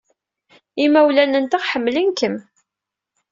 [0.83, 2.35] Imawlan-nteɣ ḥemmlen-kem.